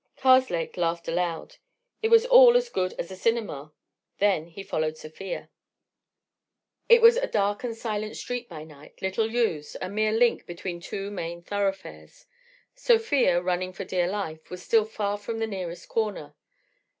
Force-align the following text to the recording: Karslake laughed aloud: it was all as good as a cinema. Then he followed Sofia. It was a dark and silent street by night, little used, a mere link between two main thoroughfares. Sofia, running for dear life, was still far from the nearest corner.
Karslake 0.17 0.77
laughed 0.77 1.07
aloud: 1.07 1.57
it 2.01 2.07
was 2.09 2.25
all 2.25 2.57
as 2.57 2.69
good 2.69 2.93
as 2.97 3.11
a 3.11 3.15
cinema. 3.15 3.71
Then 4.17 4.47
he 4.47 4.63
followed 4.63 4.97
Sofia. 4.97 5.51
It 6.89 7.03
was 7.03 7.17
a 7.17 7.27
dark 7.27 7.63
and 7.63 7.77
silent 7.77 8.17
street 8.17 8.49
by 8.49 8.63
night, 8.63 8.99
little 9.03 9.29
used, 9.29 9.77
a 9.79 9.89
mere 9.91 10.11
link 10.11 10.47
between 10.47 10.79
two 10.81 11.11
main 11.11 11.43
thoroughfares. 11.43 12.25
Sofia, 12.73 13.39
running 13.43 13.73
for 13.73 13.85
dear 13.85 14.07
life, 14.07 14.49
was 14.49 14.63
still 14.63 14.85
far 14.85 15.19
from 15.19 15.37
the 15.37 15.45
nearest 15.45 15.87
corner. 15.87 16.33